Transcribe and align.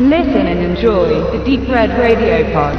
Listen 0.00 0.46
and 0.46 0.58
enjoy 0.58 1.20
the 1.32 1.44
Deep 1.44 1.68
Red 1.68 1.90
Radio 1.90 2.50
Pod. 2.54 2.78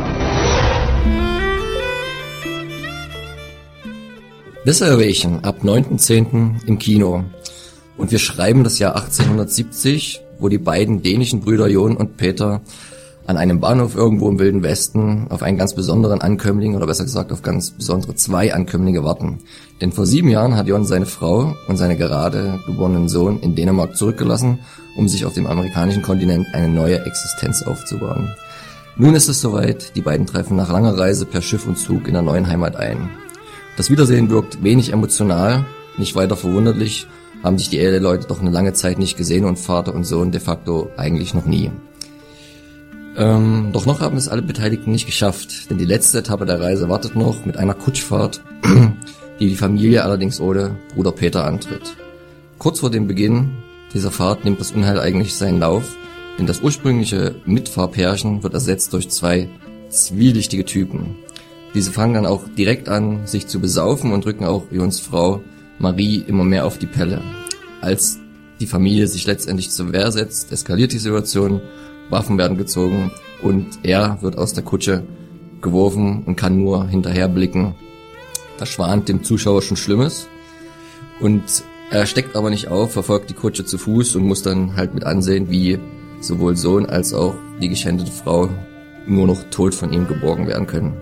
The 4.65 4.73
Salvation 4.73 5.39
ab 5.43 5.57
9.10. 5.61 6.65
im 6.65 6.79
Kino. 6.79 7.23
Und 7.97 8.11
wir 8.11 8.17
schreiben 8.17 8.63
das 8.63 8.79
Jahr 8.79 8.95
1870, 8.95 10.21
wo 10.39 10.49
die 10.49 10.57
beiden 10.57 11.03
dänischen 11.03 11.41
Brüder 11.41 11.67
Jon 11.67 11.95
und 11.95 12.17
Peter 12.17 12.61
an 13.27 13.37
einem 13.37 13.59
Bahnhof 13.59 13.95
irgendwo 13.95 14.27
im 14.27 14.39
Wilden 14.39 14.63
Westen 14.63 15.27
auf 15.29 15.43
einen 15.43 15.59
ganz 15.59 15.75
besonderen 15.75 16.19
Ankömmling 16.19 16.75
oder 16.75 16.87
besser 16.87 17.03
gesagt 17.03 17.31
auf 17.31 17.43
ganz 17.43 17.69
besondere 17.69 18.15
zwei 18.15 18.55
Ankömmlinge 18.55 19.03
warten. 19.03 19.37
Denn 19.81 19.91
vor 19.91 20.07
sieben 20.07 20.29
Jahren 20.29 20.55
hat 20.55 20.65
Jon 20.65 20.83
seine 20.83 21.05
Frau 21.05 21.55
und 21.67 21.77
seine 21.77 21.95
gerade 21.95 22.59
geborenen 22.65 23.07
Sohn 23.07 23.39
in 23.39 23.55
Dänemark 23.55 23.95
zurückgelassen, 23.95 24.59
um 24.95 25.07
sich 25.07 25.25
auf 25.25 25.33
dem 25.33 25.47
amerikanischen 25.47 26.01
Kontinent 26.01 26.47
eine 26.53 26.69
neue 26.69 27.05
Existenz 27.05 27.63
aufzubauen. 27.63 28.35
Nun 28.95 29.15
ist 29.15 29.27
es 29.27 29.41
soweit, 29.41 29.95
die 29.95 30.01
beiden 30.01 30.27
treffen 30.27 30.55
nach 30.55 30.71
langer 30.71 30.97
Reise 30.97 31.25
per 31.25 31.41
Schiff 31.41 31.65
und 31.65 31.77
Zug 31.77 32.07
in 32.07 32.13
der 32.13 32.21
neuen 32.21 32.47
Heimat 32.47 32.75
ein. 32.75 33.09
Das 33.75 33.89
Wiedersehen 33.89 34.29
wirkt 34.29 34.63
wenig 34.63 34.93
emotional, 34.93 35.65
nicht 35.97 36.15
weiter 36.15 36.37
verwunderlich, 36.37 37.07
haben 37.43 37.57
sich 37.57 37.69
die 37.69 37.79
Eheleute 37.79 38.27
doch 38.27 38.39
eine 38.39 38.51
lange 38.51 38.73
Zeit 38.73 38.99
nicht 38.99 39.17
gesehen 39.17 39.45
und 39.45 39.57
Vater 39.57 39.95
und 39.95 40.03
Sohn 40.03 40.31
de 40.31 40.39
facto 40.39 40.89
eigentlich 40.95 41.33
noch 41.33 41.45
nie. 41.45 41.71
Ähm, 43.15 43.69
doch 43.73 43.85
noch 43.85 43.99
haben 43.99 44.17
es 44.17 44.27
alle 44.27 44.41
Beteiligten 44.41 44.91
nicht 44.91 45.05
geschafft, 45.05 45.69
denn 45.69 45.77
die 45.77 45.85
letzte 45.85 46.19
Etappe 46.19 46.45
der 46.45 46.61
Reise 46.61 46.89
wartet 46.89 47.15
noch 47.15 47.45
mit 47.45 47.57
einer 47.57 47.73
Kutschfahrt, 47.73 48.41
die 49.39 49.49
die 49.49 49.55
Familie 49.55 50.03
allerdings 50.03 50.39
ohne 50.39 50.75
Bruder 50.93 51.11
Peter 51.11 51.45
antritt. 51.45 51.95
Kurz 52.59 52.79
vor 52.79 52.91
dem 52.91 53.07
Beginn 53.07 53.51
dieser 53.93 54.11
Fahrt 54.11 54.43
nimmt 54.43 54.59
das 54.59 54.71
Unheil 54.71 54.99
eigentlich 54.99 55.35
seinen 55.35 55.59
Lauf, 55.59 55.95
denn 56.37 56.47
das 56.47 56.61
ursprüngliche 56.61 57.35
Mitfahrpärchen 57.45 58.43
wird 58.43 58.53
ersetzt 58.53 58.93
durch 58.93 59.09
zwei 59.09 59.49
zwielichtige 59.89 60.65
Typen. 60.65 61.15
Diese 61.73 61.91
fangen 61.91 62.13
dann 62.13 62.25
auch 62.25 62.43
direkt 62.57 62.89
an, 62.89 63.25
sich 63.25 63.47
zu 63.47 63.59
besaufen 63.59 64.11
und 64.11 64.25
drücken 64.25 64.45
auch 64.45 64.63
Jons 64.71 64.99
Frau 64.99 65.41
Marie 65.79 66.23
immer 66.27 66.43
mehr 66.43 66.65
auf 66.65 66.77
die 66.77 66.87
Pelle. 66.87 67.21
Als 67.81 68.19
die 68.59 68.67
Familie 68.67 69.07
sich 69.07 69.25
letztendlich 69.25 69.71
zur 69.71 69.91
Wehr 69.91 70.11
setzt, 70.11 70.51
eskaliert 70.51 70.93
die 70.93 70.99
Situation 70.99 71.61
Waffen 72.09 72.37
werden 72.37 72.57
gezogen 72.57 73.11
und 73.41 73.79
er 73.83 74.21
wird 74.21 74.37
aus 74.37 74.53
der 74.53 74.63
Kutsche 74.63 75.03
geworfen 75.61 76.23
und 76.25 76.35
kann 76.35 76.57
nur 76.57 76.87
hinterher 76.87 77.27
blicken. 77.27 77.75
Da 78.57 78.65
schwant 78.65 79.09
dem 79.09 79.23
Zuschauer 79.23 79.61
schon 79.61 79.77
Schlimmes. 79.77 80.27
Und 81.19 81.43
er 81.89 82.05
steckt 82.05 82.35
aber 82.35 82.49
nicht 82.49 82.69
auf, 82.69 82.93
verfolgt 82.93 83.29
die 83.29 83.35
Kutsche 83.35 83.65
zu 83.65 83.77
Fuß 83.77 84.15
und 84.15 84.23
muss 84.23 84.41
dann 84.41 84.75
halt 84.75 84.93
mit 84.93 85.03
ansehen, 85.03 85.49
wie 85.49 85.79
sowohl 86.21 86.55
Sohn 86.55 86.85
als 86.85 87.13
auch 87.13 87.35
die 87.61 87.69
geschändete 87.69 88.11
Frau 88.11 88.49
nur 89.05 89.27
noch 89.27 89.43
tot 89.51 89.75
von 89.75 89.91
ihm 89.93 90.07
geborgen 90.07 90.47
werden 90.47 90.67
können. 90.67 90.97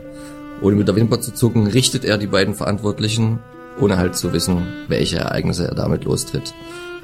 Ohne 0.62 0.76
mit 0.76 0.88
der 0.88 0.96
Wimper 0.96 1.22
zu 1.22 1.34
zucken, 1.34 1.68
richtet 1.68 2.06
er 2.06 2.18
die 2.18 2.28
beiden 2.28 2.56
Verantwortlichen, 2.56 3.40
ohne 3.80 3.98
halt 3.98 4.16
zu 4.16 4.34
wissen, 4.34 4.68
welche 4.88 5.18
Ereignisse 5.18 5.68
er 5.68 5.76
damit 5.76 6.04
lostritt. 6.04 6.54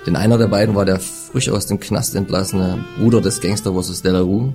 Denn 0.05 0.15
einer 0.15 0.37
der 0.37 0.47
beiden 0.47 0.75
war 0.75 0.85
der 0.85 0.99
frisch 0.99 1.49
aus 1.49 1.65
dem 1.65 1.79
Knast 1.79 2.15
entlassene 2.15 2.83
Bruder 2.97 3.21
des 3.21 3.41
Gangsterbosses 3.41 4.01
Delarue. 4.01 4.53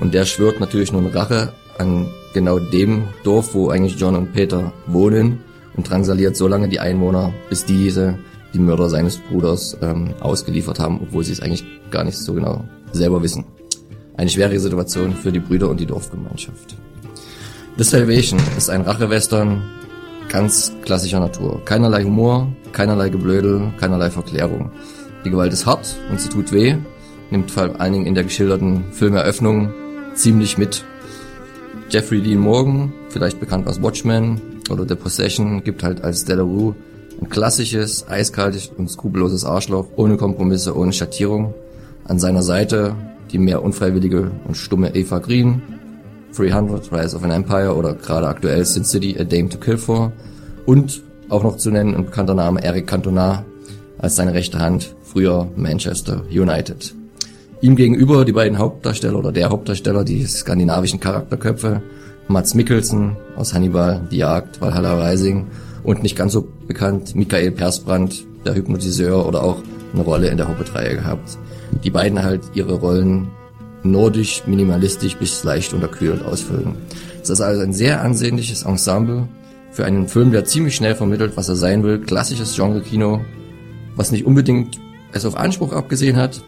Und 0.00 0.14
der 0.14 0.24
schwört 0.24 0.60
natürlich 0.60 0.92
nun 0.92 1.06
Rache 1.06 1.52
an 1.78 2.08
genau 2.32 2.58
dem 2.58 3.04
Dorf, 3.22 3.54
wo 3.54 3.70
eigentlich 3.70 3.98
John 3.98 4.16
und 4.16 4.32
Peter 4.32 4.72
wohnen 4.86 5.40
und 5.76 5.88
drangsaliert 5.88 6.36
so 6.36 6.48
lange 6.48 6.68
die 6.68 6.80
Einwohner, 6.80 7.32
bis 7.48 7.64
diese 7.64 8.18
die 8.54 8.60
Mörder 8.60 8.88
seines 8.88 9.18
Bruders 9.18 9.76
ähm, 9.82 10.14
ausgeliefert 10.20 10.78
haben, 10.78 11.00
obwohl 11.02 11.24
sie 11.24 11.32
es 11.32 11.40
eigentlich 11.40 11.64
gar 11.90 12.04
nicht 12.04 12.16
so 12.16 12.32
genau 12.32 12.64
selber 12.92 13.22
wissen. 13.22 13.44
Eine 14.16 14.30
schwere 14.30 14.58
Situation 14.60 15.12
für 15.12 15.32
die 15.32 15.40
Brüder 15.40 15.68
und 15.68 15.80
die 15.80 15.86
Dorfgemeinschaft. 15.86 16.76
The 17.76 17.84
Salvation 17.84 18.40
ist 18.56 18.70
ein 18.70 18.82
Rachewestern 18.82 19.62
ganz 20.28 20.72
klassischer 20.84 21.18
Natur. 21.18 21.60
Keinerlei 21.64 22.04
Humor, 22.04 22.46
keinerlei 22.72 23.08
Geblödel, 23.08 23.72
keinerlei 23.78 24.10
Verklärung. 24.10 24.70
Die 25.24 25.30
Gewalt 25.30 25.52
ist 25.52 25.66
hart 25.66 25.96
und 26.10 26.20
sie 26.20 26.28
tut 26.28 26.52
weh, 26.52 26.76
nimmt 27.30 27.50
vor 27.50 27.80
allen 27.80 27.92
Dingen 27.92 28.06
in 28.06 28.14
der 28.14 28.24
geschilderten 28.24 28.92
Filmeröffnung 28.92 29.72
ziemlich 30.14 30.56
mit. 30.58 30.84
Jeffrey 31.90 32.20
Dean 32.20 32.38
Morgan, 32.38 32.92
vielleicht 33.08 33.40
bekannt 33.40 33.66
aus 33.66 33.82
Watchmen 33.82 34.40
oder 34.70 34.86
The 34.86 34.94
Possession, 34.94 35.64
gibt 35.64 35.82
halt 35.82 36.02
als 36.02 36.24
Delarue 36.24 36.74
ein 37.20 37.28
klassisches, 37.28 38.08
eiskaltes 38.08 38.70
und 38.76 38.90
skrupelloses 38.90 39.44
Arschloch, 39.44 39.86
ohne 39.96 40.16
Kompromisse, 40.16 40.76
ohne 40.76 40.92
Schattierung. 40.92 41.54
An 42.04 42.18
seiner 42.18 42.42
Seite 42.42 42.94
die 43.32 43.38
mehr 43.38 43.62
unfreiwillige 43.62 44.30
und 44.46 44.56
stumme 44.56 44.94
Eva 44.94 45.18
Green, 45.18 45.62
300, 46.36 46.92
Rise 46.92 47.16
of 47.16 47.24
an 47.24 47.30
Empire 47.30 47.74
oder 47.74 47.94
gerade 47.94 48.28
aktuell 48.28 48.64
Sin 48.64 48.84
City, 48.84 49.16
A 49.18 49.24
Dame 49.24 49.48
to 49.48 49.58
Kill 49.58 49.78
For 49.78 50.12
und 50.66 51.02
auch 51.28 51.42
noch 51.42 51.56
zu 51.56 51.70
nennen 51.70 51.94
ein 51.94 52.04
bekannter 52.04 52.34
Name 52.34 52.62
Eric 52.62 52.86
Cantona 52.86 53.44
als 53.98 54.16
seine 54.16 54.34
rechte 54.34 54.58
Hand, 54.58 54.94
früher 55.02 55.48
Manchester 55.56 56.22
United. 56.30 56.94
Ihm 57.60 57.76
gegenüber 57.76 58.24
die 58.24 58.32
beiden 58.32 58.58
Hauptdarsteller 58.58 59.18
oder 59.18 59.32
der 59.32 59.48
Hauptdarsteller, 59.48 60.04
die 60.04 60.26
skandinavischen 60.26 61.00
Charakterköpfe, 61.00 61.82
Mats 62.28 62.54
Mikkelsen 62.54 63.16
aus 63.36 63.54
Hannibal, 63.54 64.06
Die 64.10 64.18
Jagd, 64.18 64.60
Valhalla 64.60 65.10
Rising 65.10 65.46
und 65.84 66.02
nicht 66.02 66.16
ganz 66.16 66.32
so 66.32 66.48
bekannt 66.66 67.14
Michael 67.14 67.52
Persbrandt, 67.52 68.24
der 68.44 68.54
Hypnotiseur 68.54 69.26
oder 69.26 69.42
auch 69.42 69.62
eine 69.92 70.02
Rolle 70.02 70.28
in 70.28 70.36
der 70.36 70.48
Hobbit-Reihe 70.48 70.96
gehabt. 70.96 71.38
Die 71.84 71.90
beiden 71.90 72.22
halt 72.22 72.42
ihre 72.54 72.74
Rollen 72.74 73.28
nordisch, 73.82 74.42
minimalistisch 74.46 75.16
bis 75.16 75.44
leicht 75.44 75.72
unterkühlt 75.72 76.24
ausfüllen. 76.24 76.74
Das 77.20 77.30
ist 77.30 77.40
also 77.40 77.62
ein 77.62 77.72
sehr 77.72 78.00
ansehnliches 78.00 78.62
Ensemble 78.62 79.28
für 79.70 79.84
einen 79.84 80.08
Film, 80.08 80.30
der 80.30 80.44
ziemlich 80.44 80.74
schnell 80.74 80.94
vermittelt, 80.94 81.36
was 81.36 81.48
er 81.48 81.56
sein 81.56 81.82
will. 81.82 82.00
Klassisches 82.00 82.54
Genre-Kino, 82.54 83.20
was 83.96 84.10
nicht 84.10 84.24
unbedingt 84.24 84.78
es 85.12 85.24
auf 85.24 85.36
Anspruch 85.36 85.72
abgesehen 85.72 86.16
hat, 86.16 86.42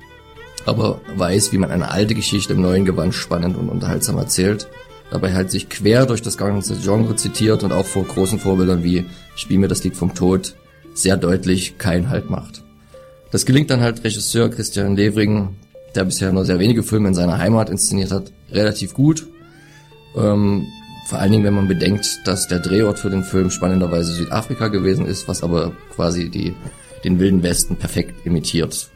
aber 0.65 1.01
weiß, 1.17 1.53
wie 1.53 1.59
man 1.59 1.71
eine 1.71 1.91
alte 1.91 2.15
Geschichte 2.15 2.55
im 2.55 2.63
neuen 2.63 2.85
Gewand 2.85 3.15
spannend 3.15 3.57
und 3.57 3.69
unterhaltsam 3.69 4.19
erzählt. 4.19 4.69
Dabei 5.11 5.35
halt 5.35 5.51
sich 5.51 5.69
quer 5.69 6.07
durch 6.07 6.23
das 6.23 6.37
ganze 6.37 6.77
Genre 6.77 7.15
zitiert 7.17 7.63
und 7.63 7.73
auch 7.73 7.87
vor 7.87 8.05
großen 8.05 8.39
Vorbildern 8.39 8.83
wie 8.83 9.05
Spiel 9.37 9.59
mir 9.59 9.69
das 9.69 9.85
Lied 9.85 9.97
vom 9.97 10.15
Tod 10.15 10.55
sehr 10.95 11.17
deutlich 11.17 11.79
keinen 11.79 12.09
Halt 12.09 12.31
macht. 12.31 12.63
Das 13.31 13.45
gelingt 13.45 13.71
dann 13.71 13.81
halt 13.81 14.03
Regisseur 14.03 14.51
Christian 14.51 14.97
Levring, 14.97 15.57
der 15.95 16.05
bisher 16.05 16.33
nur 16.33 16.45
sehr 16.45 16.59
wenige 16.59 16.83
Filme 16.83 17.09
in 17.09 17.15
seiner 17.15 17.39
Heimat 17.39 17.71
inszeniert 17.71 18.13
hat, 18.13 18.33
relativ 18.51 18.95
gut. 18.95 19.27
Ähm, 20.17 20.67
vor 21.07 21.19
allen 21.19 21.33
Dingen, 21.33 21.45
wenn 21.45 21.55
man 21.55 21.69
bedenkt, 21.69 22.21
dass 22.25 22.49
der 22.49 22.59
Drehort 22.59 22.99
für 22.99 23.11
den 23.11 23.23
Film 23.23 23.51
spannenderweise 23.51 24.13
Südafrika 24.13 24.69
gewesen 24.69 25.07
ist, 25.07 25.29
was 25.29 25.43
aber 25.43 25.73
quasi 25.95 26.31
die, 26.31 26.55
den 27.05 27.21
Wilden 27.21 27.43
Westen 27.43 27.77
perfekt 27.77 28.27
imitiert. 28.27 28.91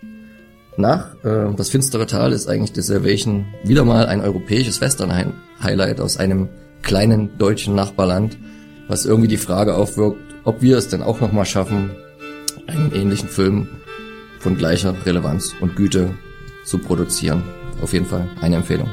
Nach 0.76 1.14
äh, 1.24 1.54
Das 1.56 1.70
finstere 1.70 2.06
Tal 2.06 2.32
ist 2.32 2.48
eigentlich 2.48 2.72
The 2.74 2.82
Salvation 2.82 3.46
wieder 3.64 3.84
mal 3.84 4.06
ein 4.06 4.20
europäisches 4.20 4.80
Western-Highlight 4.80 6.00
aus 6.00 6.16
einem 6.16 6.48
kleinen 6.82 7.36
deutschen 7.38 7.74
Nachbarland, 7.74 8.38
was 8.88 9.04
irgendwie 9.04 9.28
die 9.28 9.36
Frage 9.36 9.74
aufwirkt, 9.74 10.20
ob 10.44 10.62
wir 10.62 10.78
es 10.78 10.88
denn 10.88 11.02
auch 11.02 11.20
nochmal 11.20 11.44
schaffen, 11.44 11.90
einen 12.66 12.92
ähnlichen 12.94 13.28
Film 13.28 13.68
von 14.38 14.56
gleicher 14.56 14.94
Relevanz 15.04 15.54
und 15.60 15.76
Güte 15.76 16.14
zu 16.64 16.78
produzieren. 16.78 17.42
Auf 17.82 17.92
jeden 17.92 18.06
Fall 18.06 18.28
eine 18.40 18.56
Empfehlung. 18.56 18.88